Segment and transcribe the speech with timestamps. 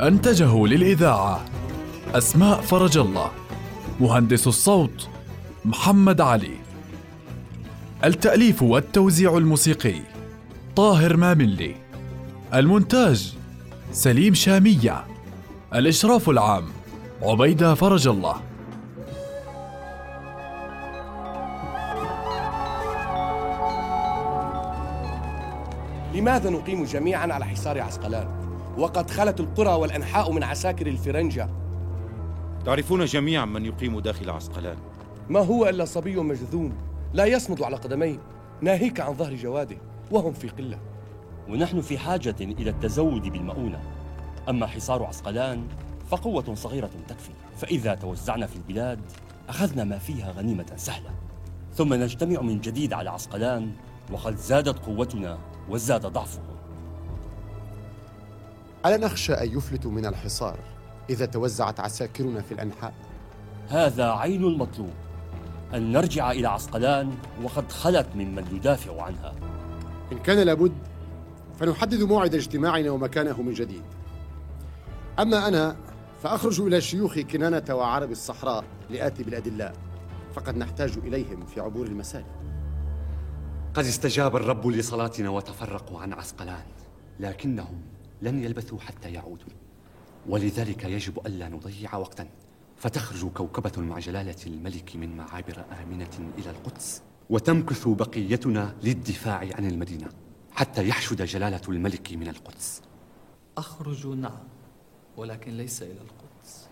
[0.00, 1.44] أنتجه للإذاعة
[2.14, 3.30] أسماء فرج الله
[4.00, 5.08] مهندس الصوت
[5.64, 6.56] محمد علي.
[8.04, 10.00] التأليف والتوزيع الموسيقي
[10.76, 11.74] طاهر ماملي.
[12.54, 13.34] المونتاج
[13.92, 15.04] سليم شامية.
[15.74, 16.64] الإشراف العام
[17.22, 18.36] عبيدة فرج الله.
[26.14, 28.43] لماذا نقيم جميعا على حصار عسقلان؟
[28.78, 31.48] وقد خلت القرى والأنحاء من عساكر الفرنجة.
[32.64, 34.76] تعرفون جميعا من يقيم داخل عسقلان.
[35.28, 36.72] ما هو إلا صبي مجذوم
[37.12, 38.18] لا يصمد على قدميه
[38.60, 39.76] ناهيك عن ظهر جواده
[40.10, 40.78] وهم في قلة.
[41.48, 43.80] ونحن في حاجة إلى التزود بالمؤونة.
[44.48, 45.64] أما حصار عسقلان
[46.10, 47.30] فقوة صغيرة تكفي.
[47.56, 49.00] فإذا توزعنا في البلاد
[49.48, 51.10] أخذنا ما فيها غنيمة سهلة.
[51.74, 53.72] ثم نجتمع من جديد على عسقلان
[54.12, 55.38] وقد زادت قوتنا
[55.68, 56.44] وزاد ضعفهم.
[58.86, 60.58] ألا نخشى أن يفلتوا من الحصار
[61.10, 62.94] إذا توزعت عساكرنا في الأنحاء؟
[63.68, 64.90] هذا عين المطلوب.
[65.74, 69.32] أن نرجع إلى عسقلان وقد خلت ممن يدافع عنها.
[70.12, 70.72] إن كان لابد
[71.58, 73.82] فنحدد موعد اجتماعنا ومكانه من جديد.
[75.18, 75.76] أما أنا
[76.22, 79.74] فأخرج إلى شيوخ كنانة وعرب الصحراء لآتي بالأدلاء.
[80.34, 82.26] فقد نحتاج إليهم في عبور المسالك.
[83.74, 86.64] قد استجاب الرب لصلاتنا وتفرقوا عن عسقلان
[87.20, 87.93] لكنهم
[88.24, 89.48] لن يلبثوا حتى يعودوا.
[90.28, 92.28] ولذلك يجب ألا نضيع وقتا.
[92.76, 100.08] فتخرج كوكبة مع جلالة الملك من معابر آمنة إلى القدس وتمكث بقيتنا للدفاع عن المدينة
[100.52, 102.82] حتى يحشد جلالة الملك من القدس.
[103.58, 104.48] أخرج نعم
[105.16, 106.68] ولكن ليس إلى القدس.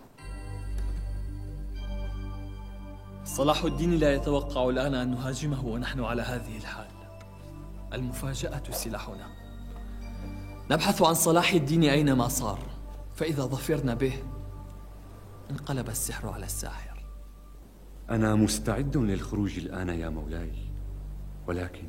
[3.25, 6.87] صلاح الدين لا يتوقع الآن أن نهاجمه ونحن على هذه الحال.
[7.93, 9.42] المفاجأة سلاحنا.
[10.71, 12.59] نبحث عن صلاح الدين أينما صار
[13.15, 14.13] فإذا ظفرنا به
[15.51, 17.05] انقلب السحر على الساحر.
[18.09, 20.53] أنا مستعد للخروج الآن يا مولاي
[21.47, 21.87] ولكن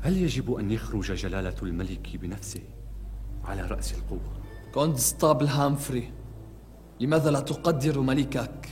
[0.00, 2.62] هل يجب أن يخرج جلالة الملك بنفسه
[3.44, 4.40] على رأس القوة؟
[4.74, 6.12] كونستابل هامفري
[7.00, 8.68] لماذا لا تقدر ملكك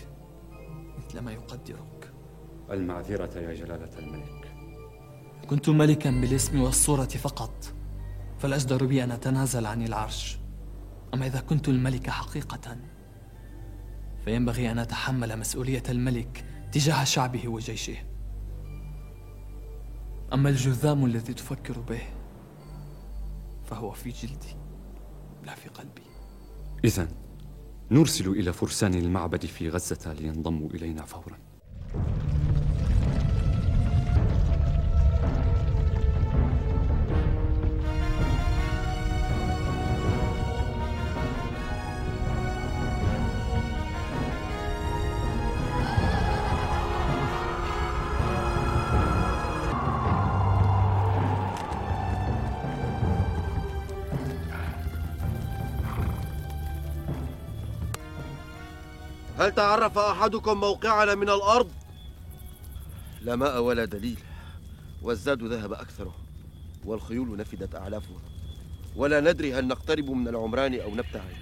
[0.98, 2.12] مثل ما يقدرك؟
[2.70, 4.52] المعذرة يا جلالة الملك.
[5.50, 7.77] كنت ملكا بالاسم والصورة فقط.
[8.38, 10.38] فالأجدر بي أن أتنازل عن العرش.
[11.14, 12.76] أما إذا كنت الملك حقيقة
[14.24, 17.96] فينبغي أن أتحمل مسؤولية الملك تجاه شعبه وجيشه.
[20.32, 22.02] أما الجذام الذي تفكر به
[23.64, 24.56] فهو في جلدي
[25.44, 26.02] لا في قلبي.
[26.84, 27.08] إذا
[27.90, 31.38] نرسل إلى فرسان المعبد في غزة لينضموا إلينا فورا.
[59.58, 61.70] تعرف أحدكم موقعنا من الأرض؟
[63.22, 64.18] لا ماء ولا دليل
[65.02, 66.14] والزاد ذهب أكثره
[66.84, 68.20] والخيول نفدت أعلافها
[68.96, 71.36] ولا ندري هل نقترب من العمران أو نبتعد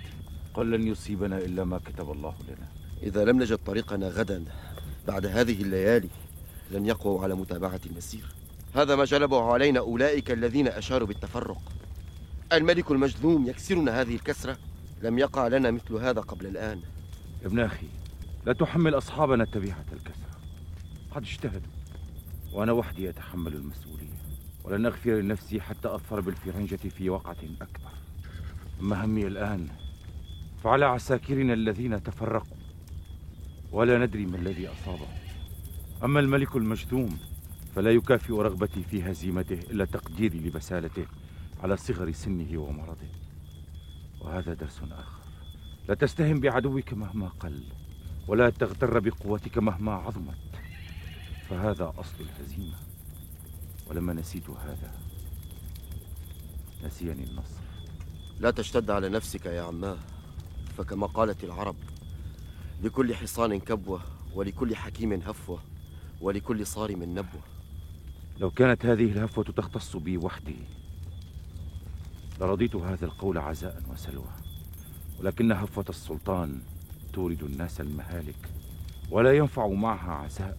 [0.54, 2.69] قل لن يصيبنا إلا ما كتب الله لنا.
[3.03, 4.44] إذا لم نجد طريقنا غدا
[5.09, 6.09] بعد هذه الليالي
[6.71, 8.24] لن يقووا على متابعة المسير
[8.74, 11.60] هذا ما جلبه علينا أولئك الذين أشاروا بالتفرق.
[12.53, 14.57] الملك المجذوم يكسرنا هذه الكسرة
[15.03, 16.80] لم يقع لنا مثل هذا قبل الآن.
[17.45, 17.86] ابن أخي
[18.47, 20.41] لا تحمل أصحابنا تبيعة الكسرة
[21.10, 21.72] قد اجتهدوا
[22.53, 24.16] وأنا وحدي أتحمل المسؤولية.
[24.65, 27.91] ولن أغفر لنفسي حتى أظفر بالفرنجة في وقعة أكبر.
[28.81, 29.69] أما همي الآن
[30.65, 32.57] فعلى عساكرنا الذين تفرقوا
[33.72, 35.09] ولا ندري ما الذي أصابه
[36.04, 37.19] أما الملك المجذوم
[37.75, 41.07] فلا يكافئ رغبتي في هزيمته إلا تقديري لبسالته
[41.63, 43.10] على صغر سنه ومرضه.
[44.21, 45.21] وهذا درس آخر.
[45.89, 47.63] لا تستهن بعدوك مهما قل.
[48.28, 50.39] ولا تغتر بقوتك مهما عظمت.
[51.49, 52.77] فهذا أصل الهزيمة
[53.87, 54.95] ولما نسيت هذا
[56.84, 57.61] نسيني النصر.
[58.41, 59.97] لا تشتد على نفسك يا عماه
[60.78, 61.77] فكما قالت العرب
[62.83, 64.01] لكل حصان كبوة
[64.34, 65.63] ولكل حكيم هفوة
[66.21, 67.43] ولكل صارم نبوة.
[68.39, 70.57] لو كانت هذه الهفوة تختص بي وحدي
[72.41, 74.33] لرضيت هذا القول عزاء وسلوى.
[75.21, 76.61] ولكن هفوة السلطان
[77.16, 78.48] تورد الناس المهالك
[79.10, 80.59] ولا ينفع معها عزاء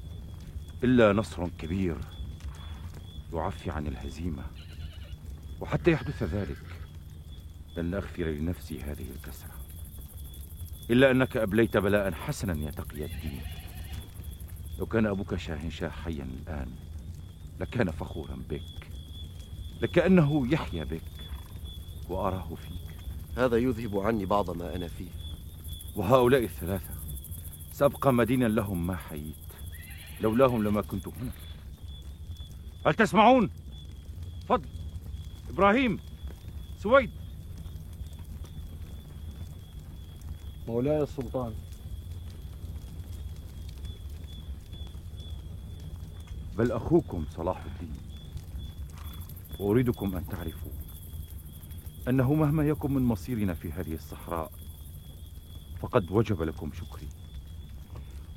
[0.83, 1.98] إلا نصر كبير
[3.33, 4.44] يعفي عن الهزيمة.
[5.62, 6.63] وحتى يحدث ذلك
[7.77, 9.51] لن أغفر لنفسي هذه الكسرة
[10.89, 13.42] إلا أنك أبليت بلاء حسنا يا تقي الدين.
[14.80, 16.71] لو كان أبوك شاهنشاه حيا الآن
[17.60, 18.89] لكان فخورا بك
[19.81, 21.01] لكأنه يحيا بك
[22.10, 22.98] وأراه فيك.
[23.38, 25.26] هذا يذهب عني بعض ما أنا فيه.
[25.98, 26.94] وهؤلاء الثلاثة
[27.72, 29.36] سأبقى مدينا لهم ما حييت.
[30.22, 31.32] لولاهم لما كنت هنا.
[32.86, 33.50] هل تسمعون؟
[34.50, 34.70] فضل
[35.50, 36.00] إبراهيم
[36.78, 37.12] سويد.
[40.68, 41.54] مولاي السلطان.
[46.58, 47.98] بل أخوكم صلاح الدين.
[49.60, 50.72] وأريدكم أن تعرفوا
[52.08, 54.56] أنه مهما يكن من مصيرنا في هذه الصحراء
[55.81, 57.07] فقد وجب لكم شكري.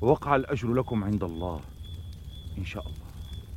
[0.01, 1.61] ووقع الأجر لكم عند الله
[2.59, 3.07] إن شاء الله.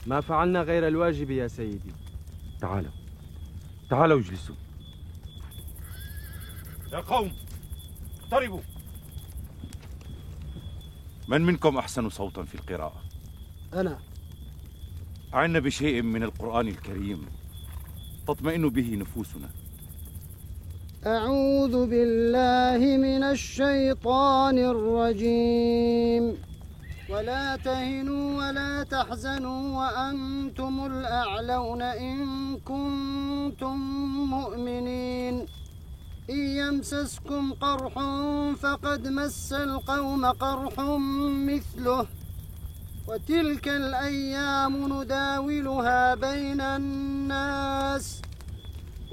[0.08, 1.92] ما فعلنا غير الواجب يا سيدي.
[2.62, 2.92] تعالوا.
[3.90, 4.56] تعالوا اجلسوا.
[6.94, 7.32] يا قوم
[8.24, 8.62] اقتربوا.
[11.28, 13.04] من منكم أحسن صوتا في القراءة؟
[13.74, 14.00] أنا.
[15.34, 17.26] أعنا بشيء من القرآن الكريم
[18.28, 19.63] تطمئن به نفوسنا.
[21.06, 26.38] أعوذ بالله من الشيطان الرجيم.
[27.10, 32.18] ولا تهنوا ولا تحزنوا وأنتم الأعلون إن
[32.66, 33.78] كنتم
[34.30, 35.46] مؤمنين.
[36.30, 37.94] إن يمسسكم قرح
[38.62, 40.80] فقد مس القوم قرح
[41.50, 42.06] مثله.
[43.08, 48.22] وتلك الأيام نداولها بين الناس.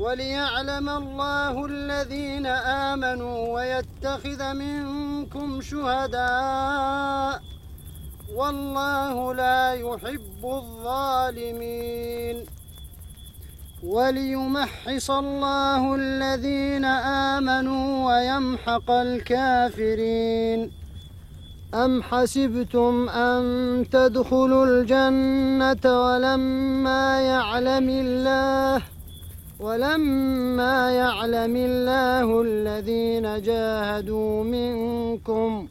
[0.00, 2.46] وليعلم الله الذين
[2.90, 7.40] آمنوا ويتخذ منكم شهداء
[8.36, 12.36] والله لا يحب الظالمين.
[13.82, 16.84] وليمحص الله الذين
[17.34, 20.70] آمنوا ويمحق الكافرين.
[21.74, 23.42] أم حسبتم أن
[23.92, 28.82] تدخلوا الجنة ولما يعلم الله
[29.60, 35.68] ولما يعلم الله الذين جاهدوا منكم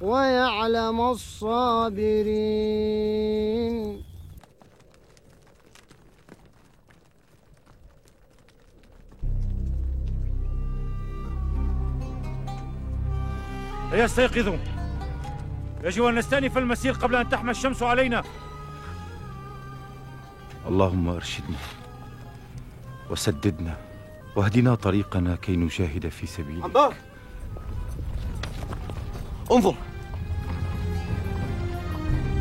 [0.00, 2.44] ويعلم الصابرين.
[13.92, 14.56] هيا استيقظوا
[15.84, 18.22] يجب أن نستأنف المسير قبل أن تحمى الشمس علينا.
[20.68, 21.56] اللهم ارشدنا
[23.14, 23.76] وسددنا.
[24.36, 26.64] واهدنا طريقنا كي نجاهد في سبيلك.
[26.64, 26.94] عمار
[29.52, 29.74] انظر!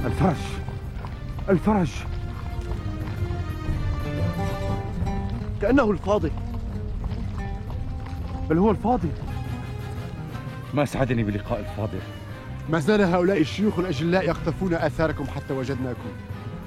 [0.05, 0.35] الفرج!
[1.49, 1.89] الفرج!
[5.61, 6.31] كأنه الفاضل
[8.49, 9.09] بل هو الفاضل
[10.73, 11.99] ما أسعدني بلقاء الفاضل
[12.69, 16.09] ما زال هؤلاء الشيوخ الأجلاء يقتفون آثاركم حتى وجدناكم.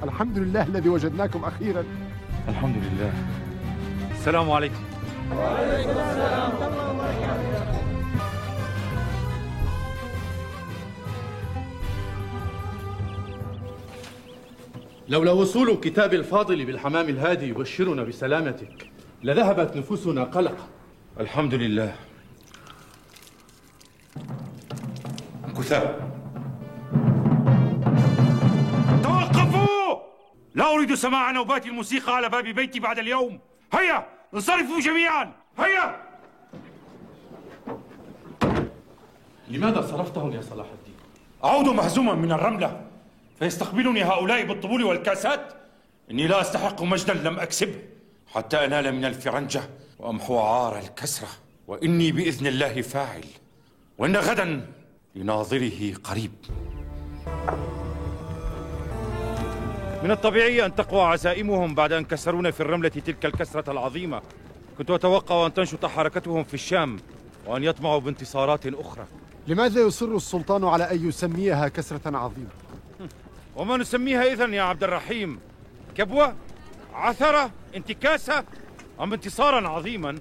[0.03, 1.85] الحمد لله الذي وجدناكم أخيرا.
[2.49, 3.13] الحمد لله.
[4.27, 4.85] السلام عليكم.
[15.09, 18.91] لولا وصول كتاب الفاضل بالحمام الهادي يبشرنا بسلامتك
[19.23, 20.69] لذهبت نفوسنا قلقا.
[21.21, 21.95] الحمد لله.
[25.59, 26.11] كثاب.
[29.03, 29.97] توقفوا!
[30.55, 33.41] لا أريد سماع نوبات الموسيقى على باب بيتي بعد اليوم.
[33.73, 34.16] هيا!
[34.35, 35.33] انصرفوا جميعا.
[35.59, 36.07] هيا!
[39.49, 40.95] لماذا صرفتهم يا صلاح الدين؟
[41.45, 42.87] أعود مهزوما من الرملة.
[43.39, 45.53] فيستقبلني هؤلاء بالطبول والكاسات.
[46.11, 47.79] إني لا أستحق مجدا لم أكسبه
[48.35, 49.63] حتى أنال من الفرنجة
[49.99, 51.29] وأمحو عار الكسرة.
[51.67, 53.25] وإني بإذن الله فاعل.
[53.99, 54.67] وإن غدا
[55.15, 56.33] لناظره قريب.
[60.03, 64.23] من الطبيعي أن تقوى عزائمهم بعد أن كسرونا في الرملة تلك الكسرة العظيمة.
[64.79, 66.97] كنت أتوقع أن تنشط حركتهم في الشام
[67.47, 69.07] وأن يطمعوا بانتصارات أخرى.
[69.47, 72.49] لماذا يصر السلطان على أن يسميها كسرة عظيمة؟
[73.57, 75.39] وما نسميها إذن يا عبد الرحيم؟
[75.97, 76.35] كبوة
[76.95, 78.45] عثرة انتكاسة
[79.01, 80.19] أم انتصارا عظيما؟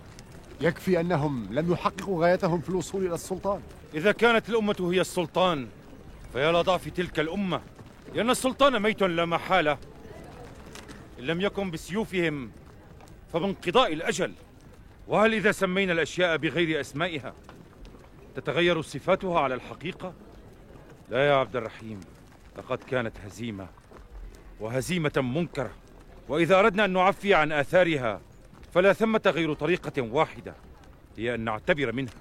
[0.62, 3.62] يكفي أنهم لم يحققوا غايتهم في الوصول إلى السلطان.
[3.94, 5.68] إذا كانت الأمة هي السلطان
[6.34, 7.62] فيا لضعف تلك الأمة.
[8.16, 9.78] لأن السلطان ميت لا محالة
[11.20, 12.52] إن لم يكن بسيوفهم
[13.34, 14.34] فبانقضاء الأجل
[15.08, 17.34] وهل إذا سمينا الأشياء بغير أسمائها
[18.36, 20.14] تتغير صفاتها على الحقيقة؟
[21.10, 22.00] لا يا عبد الرحيم
[22.58, 23.68] لقد كانت هزيمة
[24.60, 25.72] وهزيمة منكرة
[26.30, 28.22] وإذا أردنا أن نعفي عن آثارها
[28.74, 30.56] فلا ثمة غير طريقة واحدة
[31.18, 32.14] هي أن نعتبر منها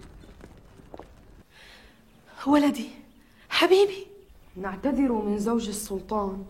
[2.46, 2.88] ولدي
[3.48, 4.13] حبيبي
[4.56, 6.44] نعتذر من زوج السلطان.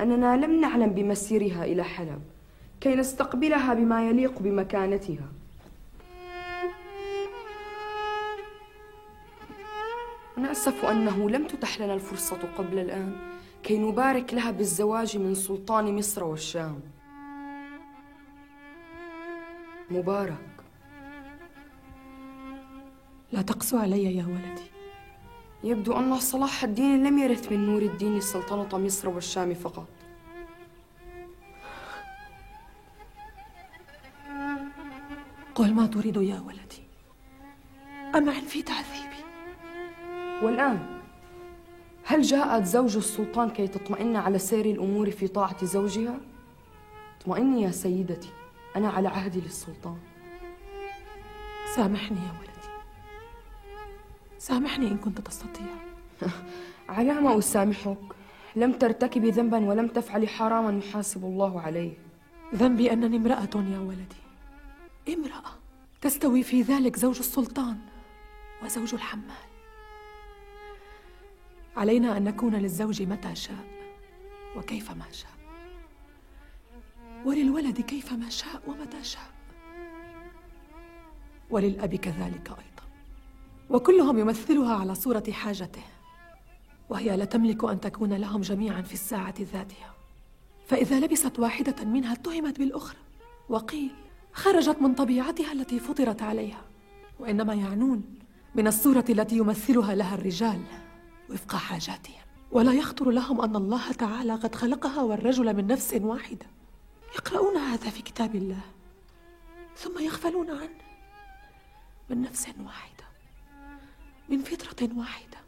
[0.00, 2.22] أننا لم نعلم بمسيرها إلى حلب
[2.80, 5.28] كي نستقبلها بما يليق بمكانتها.
[10.36, 13.16] نأسف أنه لم تتح لنا الفرصة قبل الآن
[13.62, 16.80] كي نبارك لها بالزواج من سلطان مصر والشام.
[19.90, 20.54] مبارك.
[23.32, 24.73] لا تقسو علي يا ولدي.
[25.64, 29.86] يبدو أن صلاح الدين لم يرث من نور الدين سلطنة مصر والشام فقط.
[35.54, 36.82] قل ما تريد يا ولدي.
[38.14, 39.24] أمعن في تعذيبي
[40.42, 41.00] والآن
[42.04, 46.20] هل جاءت زوج السلطان كي تطمئن على سير الأمور في طاعة زوجها؟
[47.20, 48.28] اطمئني يا سيدتي
[48.76, 49.98] أنا على عهدي للسلطان.
[51.74, 52.53] سامحني يا ولدي.
[54.44, 55.66] سامحني إن كنت تستطيع.
[56.88, 57.98] على ما أسامحك.
[58.56, 61.92] لم ترتكبي ذنبا ولم تفعلي حراما يحاسب الله عليه.
[62.54, 64.22] ذنبي أنني امرأة يا ولدي.
[65.08, 65.52] امرأة
[66.00, 67.78] تستوي في ذلك زوج السلطان
[68.64, 69.44] وزوج الحمال.
[71.76, 73.64] علينا أن نكون للزوج متى شاء
[74.56, 75.34] وكيفما شاء.
[77.24, 79.30] وللولد كيفما شاء ومتى شاء.
[81.50, 82.73] وللأب كذلك أيضا.
[83.70, 85.82] وكلهم يمثلها على صورة حاجته.
[86.88, 89.94] وهي لا تملك أن تكون لهم جميعا في الساعة ذاتها.
[90.66, 92.98] فإذا لبست واحدة منها اتهمت بالأخرى.
[93.48, 93.90] وقيل
[94.32, 96.62] خرجت من طبيعتها التي فطرت عليها.
[97.20, 98.04] وإنما يعنون
[98.54, 100.62] من الصورة التي يمثلها لها الرجال
[101.30, 102.24] وفق حاجاتهم.
[102.52, 106.46] ولا يخطر لهم أن الله تعالى قد خلقها والرجل من نفس واحدة.
[107.14, 108.60] يقرؤون هذا في كتاب الله
[109.76, 110.84] ثم يغفلون عنه
[112.10, 113.03] من نفس واحدة.
[114.28, 115.38] من فطرة واحدة.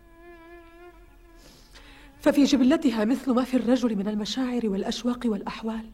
[2.21, 5.91] ففي جبلتها مثل ما في الرجل من المشاعر والأشواق والأحوال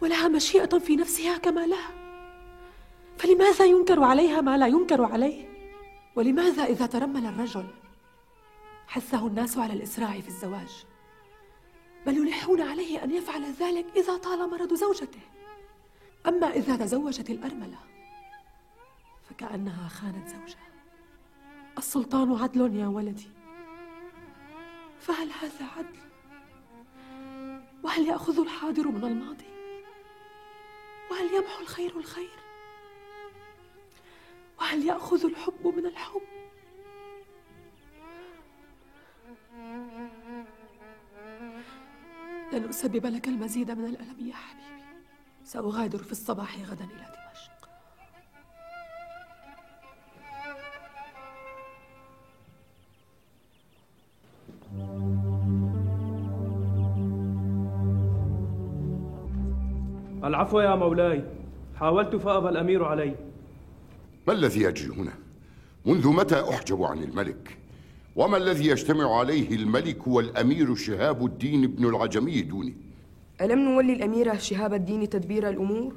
[0.00, 1.90] ولها مشيئة في نفسها كما لها.
[3.18, 5.48] فلماذا ينكر عليها ما لا ينكر عليه؟
[6.16, 7.66] ولماذا إذا ترمل الرجل
[8.86, 10.84] حثه الناس على الإسراع في الزواج؟
[12.06, 15.20] بل يلحون عليه أن يفعل ذلك إذا طال مرض زوجته.
[16.26, 17.78] أما إذا تزوجت الأرملة
[19.30, 20.75] فكأنها خانت زوجها.
[21.78, 23.28] السلطان عدل يا ولدي.
[25.00, 25.98] فهل هذا عدل؟
[27.82, 29.44] وهل يأخذ الحاضر من الماضي؟
[31.10, 32.38] وهل يمحو الخير الخير؟
[34.60, 36.22] وهل يأخذ الحب من الحب؟
[42.52, 44.66] لن أسبب لك المزيد من الألم يا حبيبي.
[45.44, 47.55] سأغادر في الصباح غدا إلى دمشق.
[60.36, 61.24] العفو يا مولاي
[61.76, 63.14] حاولت فأبى الأمير علي
[64.26, 65.12] ما الذي يجري هنا؟
[65.86, 67.58] منذ متى أحجب عن الملك؟
[68.16, 72.76] وما الذي يجتمع عليه الملك والأمير شهاب الدين بن العجمي دوني؟
[73.40, 75.94] ألم نولي الأمير شهاب الدين تدبير الأمور؟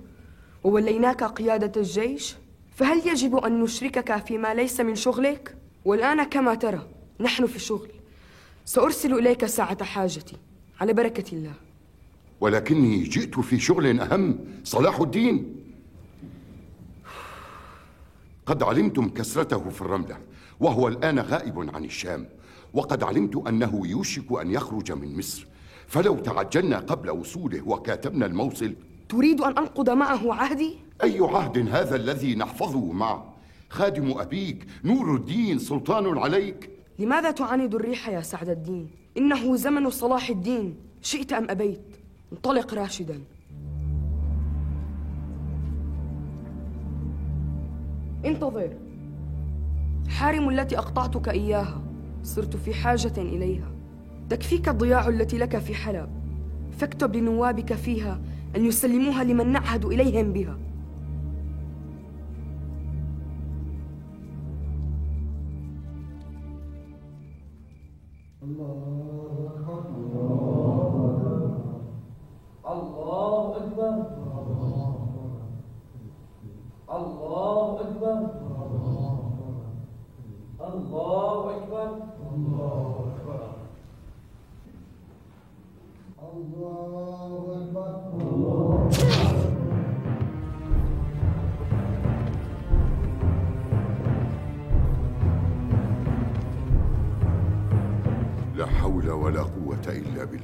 [0.63, 2.35] ووليناك قيادة الجيش؟
[2.75, 6.87] فهل يجب أن نشركك فيما ليس من شغلك؟ والآن كما ترى
[7.19, 7.89] نحن في شغل
[8.65, 10.37] سأرسل إليك ساعة حاجتي
[10.81, 11.68] على بركة الله
[12.41, 15.55] ولكني جئت في شغل أهم صلاح الدين
[18.45, 20.17] قد علمتم كسرته في الرملة
[20.59, 22.25] وهو الآن غائب عن الشام
[22.73, 25.47] وقد علمت أنه يوشك أن يخرج من مصر
[25.87, 28.75] فلو تعجلنا قبل وصوله وكاتبنا الموصل
[29.09, 33.33] تريد أن أنقض معه عهدي؟ أي عهد هذا الذي نحفظه معه؟
[33.69, 36.69] خادم أبيك نور الدين سلطان عليك
[36.99, 41.81] لماذا تعاند الريح يا سعد الدين؟ إنه زمن صلاح الدين شئت أم أبيت
[42.33, 43.19] انطلق راشدا.
[48.25, 48.69] انتظر.
[50.09, 51.81] حارم التي أقطعتك إياها.
[52.23, 53.71] صرت في حاجة إليها.
[54.29, 56.09] تكفيك الضياع التي لك في حلب.
[56.77, 58.19] فاكتب لنوابك فيها
[58.55, 60.57] أن يسلموها لمن نعهد إليهم بها.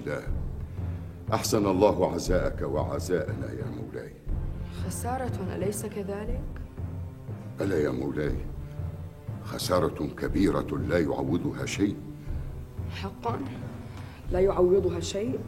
[0.06, 0.28] إلا بالله
[1.34, 4.14] أحسن الله عزاءك وعزاءنا يا مولاي.
[4.86, 6.42] خسارة أليس كذلك؟
[7.62, 8.36] ألا يا مولاي.
[9.44, 11.96] خسارة كبيرة لا يعوضها شيء.
[13.02, 13.40] حقا
[14.32, 15.40] لا يعوضها شيء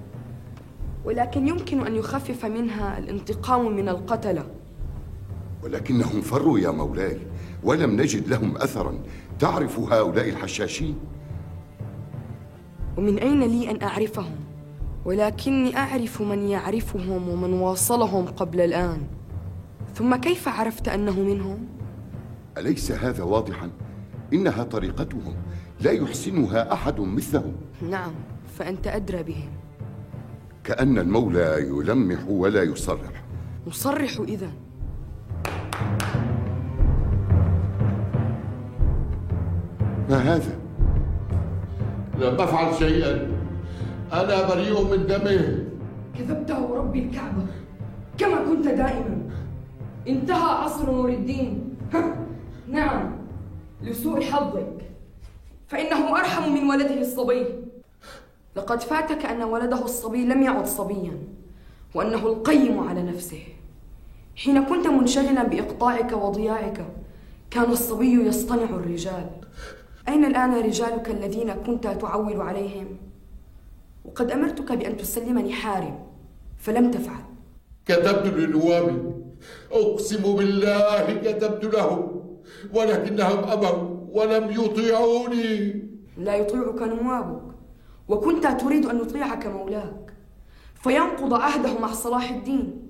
[1.06, 4.46] ولكن يمكن أن يخفف منها الانتقام من القتلة.
[5.64, 7.20] ولكنهم فروا يا مولاي
[7.64, 9.00] ولم نجد لهم أثرا.
[9.40, 11.00] تعرف هؤلاء الحشاشين؟
[12.98, 14.47] ومن أين لي أن أعرفهم؟
[15.08, 19.02] ولكني أعرف من يعرفهم ومن واصلهم قبل الآن
[19.96, 21.68] ثم كيف عرفت أنه منهم؟
[22.58, 23.70] أليس هذا واضحا؟
[24.34, 25.36] إنها طريقتهم
[25.82, 27.56] لا يحسنها أحد مثلهم
[27.90, 28.12] نعم
[28.58, 29.50] فأنت أدرى بهم
[30.64, 33.24] كأن المولى يلمح ولا يصرح
[33.68, 34.52] مصرح إذا
[40.10, 40.60] ما هذا؟
[42.20, 43.37] لم أفعل شيئا
[44.14, 45.66] أنا بريء من دمه.
[46.18, 47.46] كذبته ربي الكعبة
[48.18, 49.18] كما كنت دائما.
[50.08, 51.78] انتهى عصر نور الدين.
[52.68, 53.18] نعم
[53.82, 54.78] لسوء حظك.
[55.68, 57.46] فإنه أرحم من ولده الصبي.
[58.56, 61.18] لقد فاتك أن ولده الصبي لم يعد صبيا
[61.96, 63.44] وأنه القيم على نفسه.
[64.36, 66.86] حين كنت منشغلا بإقطاعك وضياعك
[67.51, 69.29] كان الصبي يصطنع الرجال.
[70.08, 72.88] أين الآن رجالك الذين كنت تعول عليهم؟
[74.07, 76.00] وقد أمرتك بأن تسلمني حارم
[76.57, 77.24] فلم تفعل.
[77.85, 79.01] كتبت لنوابي
[79.72, 82.24] أقسم بالله كتبت لهم
[82.74, 85.83] ولكنهم أبوا ولم يطيعوني.
[86.17, 87.41] لا يطيعك نوابك
[88.07, 90.13] وكنت تريد أن يطيعك مولاك
[90.75, 92.87] فينقض عهده مع صلاح الدين.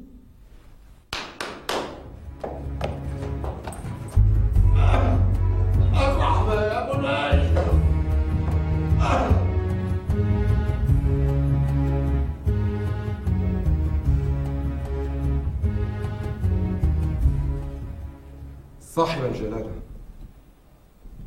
[18.98, 19.72] صاحب الجلالة.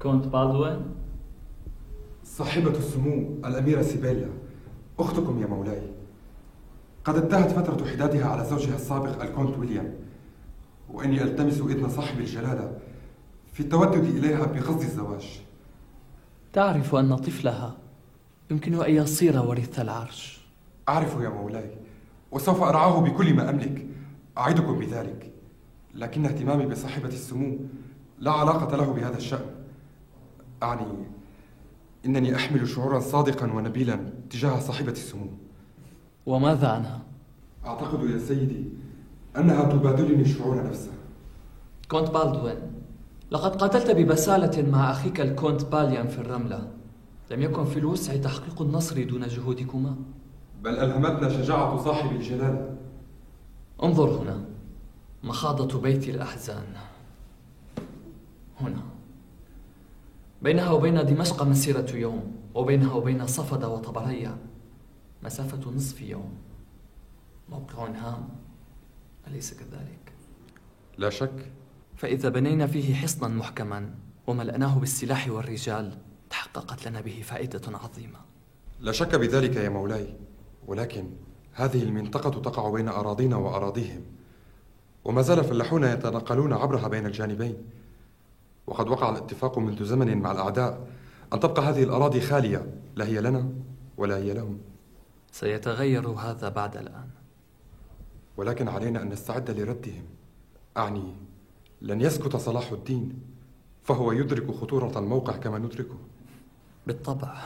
[0.02, 0.94] كونت بالدوين
[2.24, 4.28] صاحبة السمو الأميرة سيبيليا.
[4.98, 5.82] أختكم يا مولاي.
[7.04, 9.94] قد انتهت فترة حدادها على زوجها السابق الكونت ويليام.
[10.92, 12.78] وإني ألتمس إذن صاحب الجلالة
[13.52, 15.40] في التودد إليها بقصد الزواج.
[16.52, 17.76] تعرف أن طفلها
[18.50, 20.40] يمكن أن يصير وريث العرش.
[20.88, 21.70] أعرف يا مولاي
[22.32, 23.86] وسوف أرعاه بكل ما أملك.
[24.38, 25.32] أعدكم بذلك.
[25.94, 27.58] لكن اهتمامي بصاحبة السمو
[28.18, 29.46] لا علاقة له بهذا الشأن.
[30.62, 30.86] أعني
[32.06, 35.26] إنني أحمل شعورا صادقا ونبيلا تجاه صاحبة السمو.
[36.26, 37.02] وماذا عنها؟
[37.66, 38.64] أعتقد يا سيدي
[39.36, 40.90] أنها تبادلني الشعور نفسه.
[41.88, 42.56] كونت بالدوين
[43.30, 46.68] لقد قاتلت ببسالة مع أخيك الكونت باليان في الرملة.
[47.30, 49.96] لم يكن في الوسع تحقيق النصر دون جهودكما.
[50.62, 52.76] بل ألهمتنا شجاعة صاحب الجلالة
[53.82, 54.49] انظر هنا.
[55.22, 56.66] مخاضة بيت الأحزان.
[58.60, 58.82] هنا.
[60.42, 64.36] بينها وبين دمشق مسيرة يوم وبينها وبين صفد وطبرية
[65.22, 66.38] مسافة نصف يوم.
[67.48, 68.28] موقع هام
[69.26, 70.12] أليس كذلك؟
[70.98, 71.52] لا شك.
[71.96, 73.94] فإذا بنينا فيه حصنا محكما
[74.26, 75.98] وملأناه بالسلاح والرجال
[76.30, 78.18] تحققت لنا به فائدة عظيمة.
[78.80, 80.16] لا شك بذلك يا مولاي
[80.66, 81.10] ولكن
[81.52, 84.02] هذه المنطقة تقع بين أراضينا وأراضيهم.
[85.04, 87.56] وما زال الفلاحون يتنقلون عبرها بين الجانبين.
[88.66, 90.88] وقد وقع الاتفاق منذ زمن مع الأعداء
[91.32, 93.48] أن تبقى هذه الأراضي خالية لا هي لنا
[93.96, 94.58] ولا هي لهم.
[95.32, 97.08] سيتغير هذا بعد الآن.
[98.36, 100.04] ولكن علينا أن نستعد لردهم.
[100.76, 101.14] أعني
[101.82, 103.22] لن يسكت صلاح الدين
[103.82, 105.98] فهو يدرك خطورة الموقع كما ندركه.
[106.86, 107.42] بالطبع.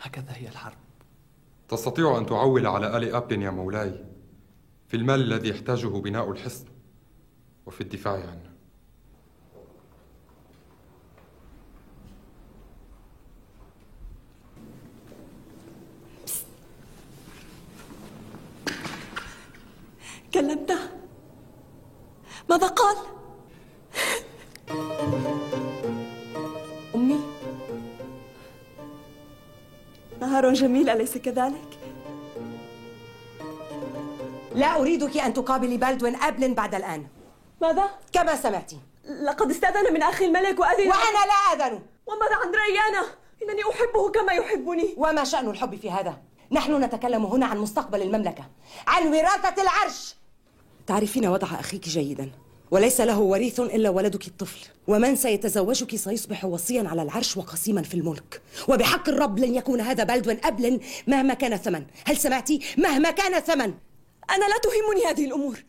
[0.00, 0.76] هكذا هي الحرب.
[1.68, 4.04] تستطيع أن تعول على آل أبل يا مولاي.
[4.96, 6.64] في المال الذي يحتاجه بناء الحصن
[7.66, 8.50] وفي الدفاع عنه
[20.34, 20.78] كلمته
[22.50, 22.96] ماذا قال؟
[26.94, 27.20] أمي
[30.20, 31.85] نهار جميل أليس كذلك؟
[34.56, 37.06] لا أريدك أن تقابلي بالدوين أبل بعد الآن.
[37.62, 38.72] ماذا؟ كما سمعت.
[39.22, 41.82] لقد استأذن من أخي الملك وأذن وأنا لا أذن.
[42.06, 43.06] وماذا عن ريانا؟
[43.42, 44.94] إنني أحبه كما يحبني.
[44.96, 46.18] وما شأن الحب في هذا؟
[46.52, 48.44] نحن نتكلم هنا عن مستقبل المملكة
[48.86, 50.14] عن وراثة العرش.
[50.86, 52.30] تعرفين وضع أخيك جيدا
[52.70, 54.66] وليس له وريث إلا ولدك الطفل.
[54.86, 58.42] ومن سيتزوجك سيصبح وصيا على العرش وقسيما في الملك.
[58.68, 61.86] وبحق الرب لن يكون هذا بلد أبل مهما كان الثمن.
[62.06, 63.74] هل سمعتي؟ مهما كان الثمن.
[64.30, 65.64] أنا لا تهمني هذه الأمور.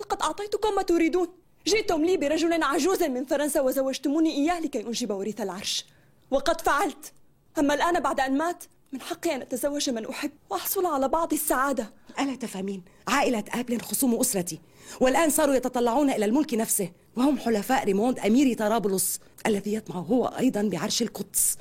[0.00, 1.28] لقد أعطيتكم ما تريدون.
[1.66, 5.84] جئتم لي برجل عجوز من فرنسا وزوجتموني إياه لكي أنجب وريث العرش.
[6.30, 7.12] وقد فعلت.
[7.58, 11.92] أما الآن بعد أن مات من حقي أن أتزوج من أحب وأحصل على بعض السعادة.
[12.20, 14.60] ألا تفهمين؟ عائلة أبل خصوم أسرتي.
[15.00, 16.92] والآن صاروا يتطلعون إلى الملك نفسه.
[17.16, 21.58] وهم حلفاء ريموند أمير طرابلس الذي يطمع هو أيضا بعرش القدس.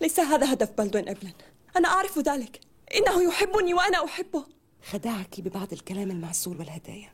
[0.00, 1.32] ليس هذا هدف بلدون أبلن.
[1.76, 2.60] أنا أعرف ذلك.
[2.96, 4.44] إنه يحبني وأنا أحبه.
[4.90, 7.12] خدعك ببعض الكلام المعسول والهدايا.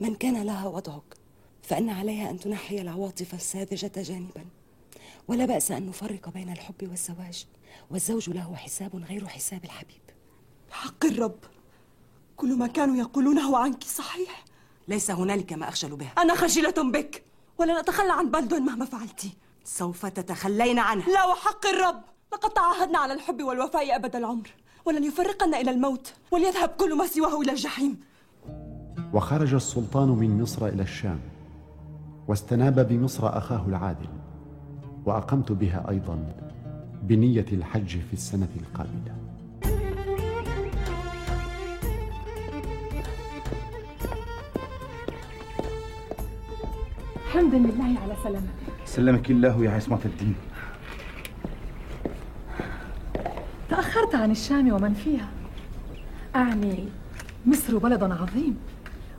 [0.00, 1.14] من كان لها وضعك
[1.62, 4.44] فإن عليها أن تنحي العواطف الساذجة جانبا.
[5.28, 7.46] ولا بأس أن نفرق بين الحب والزواج
[7.90, 10.02] والزوج له حساب غير حساب الحبيب.
[10.70, 11.38] حق الرب.
[12.36, 14.44] كل ما كانوا يقولونه عنك صحيح.
[14.88, 16.08] ليس هنالك ما أخجل به.
[16.18, 17.24] أنا خجلة بك
[17.58, 19.26] ولن أتخلى عن بلدون مهما فعلت.
[19.64, 22.02] سوف تتخلين عنه لا وحق الرب.
[22.32, 24.50] لقد تعاهدنا على الحب والوفاء أبد العمر.
[24.84, 28.00] ولن يفرقنا إلى الموت وليذهب كل ما سواه إلى الجحيم.
[29.12, 31.18] وخرج السلطان من مصر إلى الشام
[32.28, 34.08] واستناب بمصر أخاه العادل
[35.06, 36.34] وأقمت بها أيضا
[37.02, 39.14] بنية الحج في السنة القابلة.
[47.32, 48.48] حمدا لله على سلامتك.
[48.84, 50.34] سلمك الله يا عصمة الدين.
[53.74, 55.28] تأخرت عن الشام ومن فيها.
[56.36, 56.88] أعني
[57.46, 58.56] مصر بلد عظيم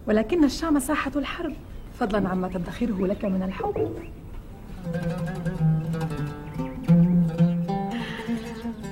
[0.07, 1.53] ولكن الشام ساحة الحرب.
[1.99, 3.89] فضلا عما تدخره لك من الحب.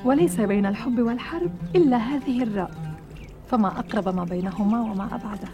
[0.05, 2.71] وليس بين الحب والحرب إلا هذه الراء
[3.47, 5.49] فما أقرب ما بينهما وما أبعده.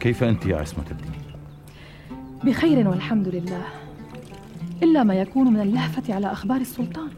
[0.00, 1.12] كيف أنت يا عصمة الدين؟
[2.44, 3.62] بخير والحمد لله.
[4.82, 7.10] إلا ما يكون من اللهفة على أخبار السلطان.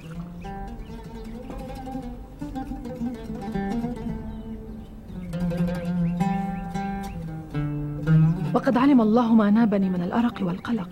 [8.54, 10.88] وقد علم الله ما نابني من الأرق والقلق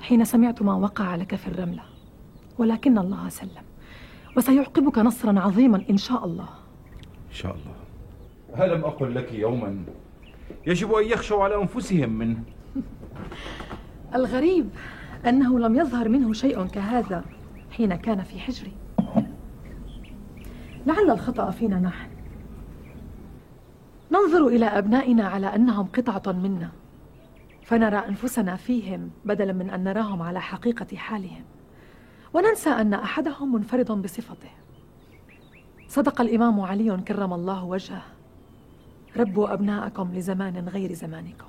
[0.00, 1.82] حين سمعت ما وقع لك في الرملة
[2.58, 3.62] ولكن الله سلم.
[4.36, 6.48] وسيعقبك نصرا عظيما إن شاء الله.
[7.28, 8.64] إن شاء الله.
[8.64, 9.78] ألم أقل لك يوما
[10.66, 12.36] يجب أن يخشوا على أنفسهم منه؟
[14.14, 14.68] الغريب
[15.26, 17.24] أنه لم يظهر منه شيء كهذا
[17.70, 18.72] حين كان في حجري.
[20.86, 22.10] لعل الخطأ فينا نحن.
[24.12, 26.70] ننظر إلى أبنائنا على أنهم قطعة منا.
[27.62, 31.44] فنرى أنفسنا فيهم بدلا من أن نراهم على حقيقة حالهم.
[32.34, 34.50] وننسى أن أحدهم منفرد بصفته.
[35.88, 38.02] صدق الإمام علي كرم الله وجهه.
[39.16, 41.46] ربوا أبناءكم لزمان غير زمانكم.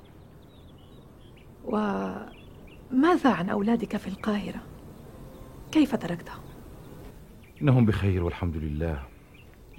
[2.94, 4.60] وماذا عن أولادك في القاهرة؟
[5.72, 6.42] كيف تركتهم؟
[7.62, 9.02] إنهم بخير والحمد لله.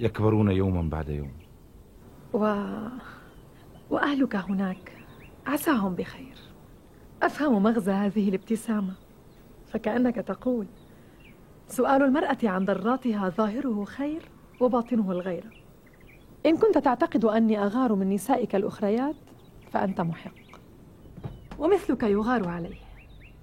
[0.00, 1.32] يكبرون يوما بعد يوم.
[2.32, 2.64] و...
[3.90, 4.92] وأهلك هناك
[5.46, 6.36] عساهم بخير.
[7.22, 8.94] أفهم مغزى هذه الابتسامة.
[9.66, 10.66] فكأنك تقول
[11.68, 14.22] سؤال المرأة عن ضراتها ظاهره خير
[14.60, 15.62] وباطنه الغير.
[16.46, 19.16] إن كنت تعتقد أني أغار من نسائك الأخريات
[19.72, 20.60] فأنت محق.
[21.58, 22.85] ومثلك يغار عليه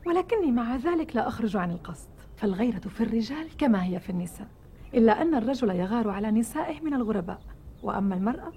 [0.05, 2.09] ولكني مع ذلك لا أخرج عن القصد.
[2.37, 4.47] فالغيرة في الرجال كما هي في النساء.
[4.93, 7.41] إلا أن الرجل يغار على نسائه من الغرباء.
[7.83, 8.51] وأما المرأة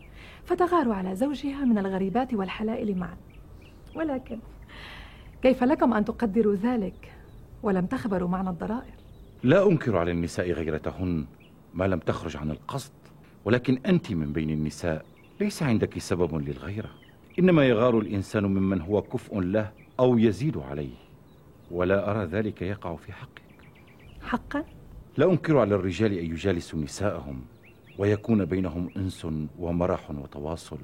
[0.45, 3.17] فتغار على زوجها من الغريبات والحلائل معا.
[3.97, 4.39] ولكن
[5.43, 7.13] كيف لكم أن تقدروا ذلك
[7.63, 8.95] ولم تخبروا معنى الضرائر؟
[9.43, 11.27] لا أنكر على النساء غيرتهن
[11.75, 12.93] ما لم تخرج عن القصد
[13.45, 15.05] ولكن أنت من بين النساء
[15.41, 16.91] ليس عندك سبب للغيرة.
[17.39, 21.06] إنما يغار الإنسان ممن هو كفء له أو يزيد عليه.
[21.71, 23.43] ولا أرى ذلك يقع في حقك.
[24.23, 24.65] حقا؟
[25.17, 27.41] لا أنكر على الرجال أن يجالسوا نساءهم
[27.99, 29.27] ويكون بينهم أنس
[29.59, 30.79] ومرح وتواصل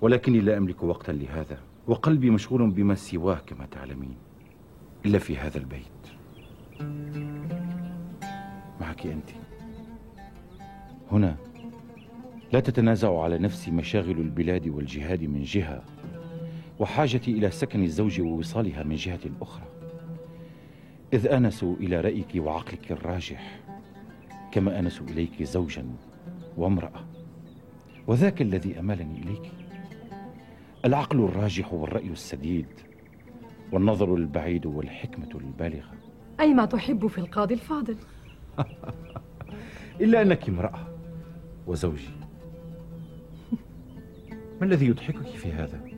[0.00, 4.16] ولكني لا أملك وقتا لهذا وقلبي مشغول بما سواه كما تعلمين
[5.06, 6.02] إلا في هذا البيت.
[8.80, 9.30] معك أنت.
[11.12, 11.36] هنا
[12.52, 15.82] لا تتنازع على نفسي مشاغل البلاد والجهاد من جهة
[16.78, 19.75] وحاجتي إلى سكن الزوج ووصالها من جهة أخرى.
[21.12, 23.60] إذ آنس إلى رأيك وعقلك الراجح
[24.52, 25.86] كما آنس إليك زوجا
[26.56, 27.06] وامرأة
[28.06, 29.52] وذاك الذي أمالني إليك.
[30.84, 32.66] العقل الراجح والرأي السديد
[33.72, 35.92] والنظر البعيد والحكمة البالغة.
[36.40, 37.96] أي ما تحب في القاضي الفاضل.
[40.00, 40.86] إلا أنك امرأة
[41.66, 42.10] وزوجي.
[44.60, 45.95] ما الذي يضحكك في هذا؟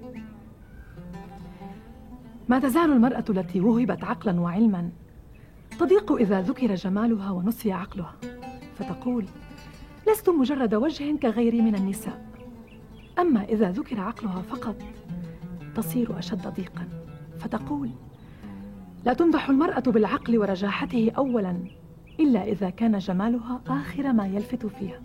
[2.48, 4.90] ما تزال المرأة التي وهبت عقلا وعلما.
[5.78, 8.14] تضيق إذا ذكر جمالها ونسي عقلها.
[8.74, 9.26] فتقول
[10.08, 12.26] لست مجرد وجه كغيري من النساء.
[13.18, 14.76] أما إذا ذكر عقلها فقط
[15.74, 16.88] تصير أشد ضيقا.
[17.38, 17.90] فتقول
[19.04, 21.56] لا تمدح المرأة بالعقل ورجاحته أولا
[22.20, 25.00] إلا إذا كان جمالها آخر ما يلفت فيها.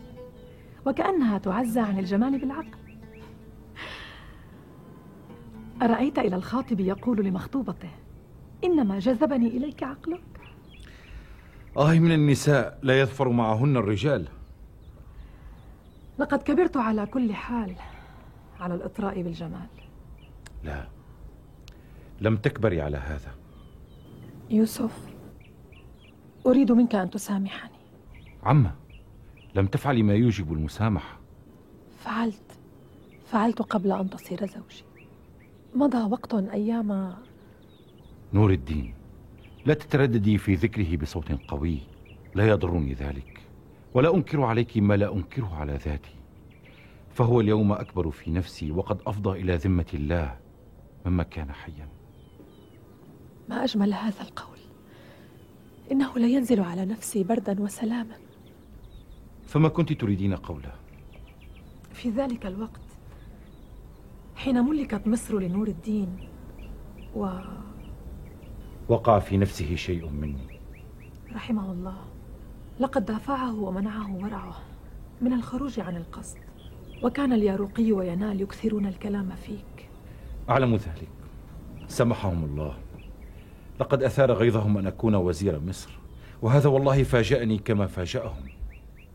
[0.86, 2.83] وكأنها تعزى عن الجمال بالعقل.
[5.82, 7.90] أرأيت إلى الخاطب يقول لمخطوبته
[8.64, 10.22] إنما جذبني إليك عقلك.
[11.78, 14.28] آه من النساء لا يظفر معهن الرجال.
[16.20, 17.76] لقد كبرت على كل حال
[18.60, 19.68] على الإطراء بالجمال.
[20.64, 20.88] لا
[22.22, 23.32] لم تكبري على هذا.
[24.50, 25.00] يوسف
[26.46, 27.78] أريد منك أن تسامحني.
[28.44, 28.76] عمه
[29.56, 31.20] لم تفعلي ما يوجب المسامحة.
[32.00, 32.60] فعلت
[33.26, 34.84] فعلت قبل أن تصير زوجي.
[35.76, 37.16] مضى وقت أيام
[38.34, 38.94] نور الدين
[39.66, 41.80] لا تترددي في ذكره بصوت قوي.
[42.36, 43.42] لا يضرني ذلك
[43.94, 46.16] ولا أنكر عليك ما لا أنكره على ذاتي.
[47.12, 50.38] فهو اليوم أكبر في نفسي وقد أفضى إلى ذمة الله
[51.06, 51.88] مما كان حيا.
[53.50, 54.58] ما أجمل هذا القول؟
[55.92, 58.16] إنه لا ينزل على نفسي بردا وسلاما.
[59.46, 60.74] فما كنت تريدين قوله؟
[61.94, 62.93] في ذلك الوقت
[64.36, 66.18] حين ملكت مصر لنور الدين
[67.16, 67.30] و
[68.90, 70.60] وقع في نفسه شيء مني.
[71.34, 71.98] رحمه الله.
[72.80, 74.58] لقد دافعه ومنعه ورعه
[75.22, 76.38] من الخروج عن القصد
[77.04, 79.90] وكان الياروقي وينال يكثرون الكلام فيك.
[80.50, 81.08] أعلم ذلك.
[81.88, 82.78] سمحهم الله.
[83.80, 85.90] لقد أثار غيظهم أن أكون وزير مصر
[86.42, 88.50] وهذا والله فاجأني كما فاجأهم.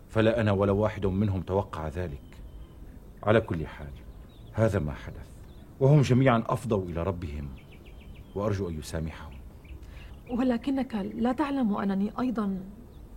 [0.08, 2.22] فلا أنا ولا واحد منهم توقع ذلك.
[3.22, 3.92] على كل حال.
[4.58, 5.26] هذا ما حدث
[5.80, 7.48] وهم جميعا أفضوا إلى ربهم
[8.34, 9.32] وأرجو أن يسامحهم.
[10.30, 12.60] ولكنك لا تعلم أنني أيضا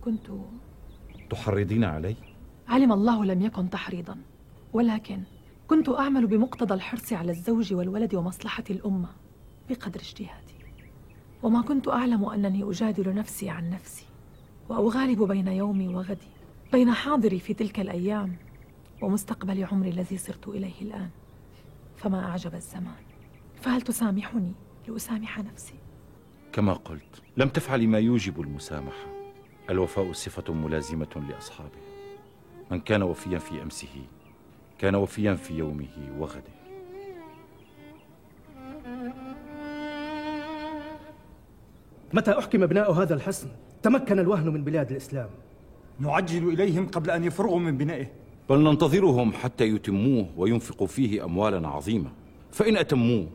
[0.04, 0.26] كنت
[1.30, 2.16] تحرضين علي؟
[2.68, 4.16] علم الله لم يكن تحريضا
[4.72, 5.22] ولكن
[5.68, 9.08] كنت أعمل بمقتضى الحرص على الزوج والولد ومصلحة الأمة
[9.68, 10.54] بقدر اجتهادي.
[11.42, 14.06] وما كنت أعلم أنني أجادل نفسي عن نفسي
[14.68, 16.28] وأغالب بين يومي وغدي
[16.72, 18.36] بين حاضري في تلك الأيام
[19.02, 21.10] ومستقبل عمري الذي صرت إليه الآن.
[22.02, 23.04] فما أعجب الزمان.
[23.60, 24.52] فهل تسامحني
[24.88, 25.74] لأسامح نفسي؟
[26.52, 29.06] كما قلت لم تفعلي ما يوجب المسامحة.
[29.70, 31.82] الوفاء صفة ملازمة لأصحابه.
[32.70, 34.04] من كان وفيا في أمسه
[34.78, 36.52] كان وفيا في يومه وغده.
[42.14, 43.48] متى أحكم بناء هذا الحصن؟
[43.82, 45.30] تمكن الوهن من بلاد الإسلام.
[45.98, 48.21] نعجل إليهم قبل أن يفرغوا من بنائه.
[48.50, 52.10] بل ننتظرهم حتى يتموه وينفقوا فيه أموالا عظيمة.
[52.52, 53.26] فإن أتموه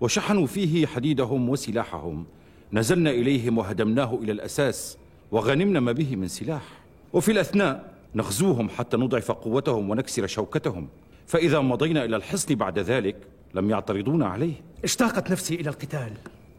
[0.00, 2.26] وشحنوا فيه حديدهم وسلاحهم
[2.72, 4.98] نزلنا إليهم وهدمناه إلى الأساس
[5.30, 6.62] وغنمنا ما به من سلاح.
[7.12, 10.88] وفي الأثناء نغزوهم حتى نضعف قوتهم ونكسر شوكتهم.
[11.26, 13.16] فإذا مضينا إلى الحصن بعد ذلك
[13.54, 14.54] لم يعترضون عليه.
[14.84, 16.12] اشتاقت نفسي إلى القتال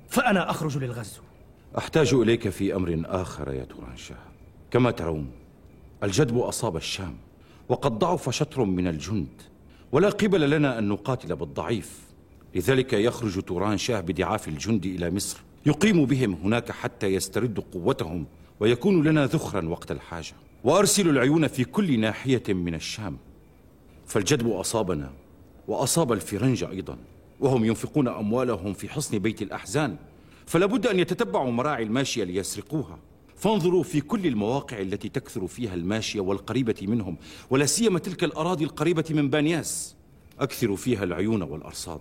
[0.10, 1.22] فأنا أخرج للغزو.
[1.78, 4.18] أحتاج إليك في أمر آخر يا تورانشاه.
[4.72, 5.32] كما ترون
[6.04, 7.16] الجدب أصاب الشام.
[7.70, 9.42] وقد ضعف شطر من الجند
[9.92, 12.00] ولا قبل لنا أن نقاتل بالضعيف.
[12.56, 18.26] لذلك يخرج توران شاه بدعاف الجند إلى مصر يقيم بهم هناك حتى يستردوا قوتهم
[18.60, 20.34] ويكون لنا ذخرا وقت الحاجة.
[20.64, 23.18] وأرسل العيون في كل ناحية من الشام.
[24.06, 25.12] فالجدب أصابنا
[25.68, 26.98] وأصاب الفرنج أيضا
[27.40, 29.96] وهم ينفقون أموالهم في حصن بيت الأحزان.
[30.46, 33.00] فلا بد أن يتتبعوا مراعي الماشية ليسرقوها.
[33.38, 37.18] فانظروا في كل المواقع التي تكثر فيها الماشية والقريبة منهم
[37.50, 39.96] ولا سيما تلك الأراضي القريبة من بانياس.
[40.40, 42.00] أكثروا فيها العيون والأرصاد.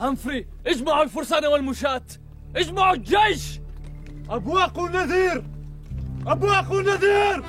[0.00, 2.02] همفري اجمعوا الفرسان والمشاة.
[2.56, 3.60] اجمعوا الجيش!
[4.30, 5.44] أبواق النذير!
[6.26, 7.44] أبواق النذير!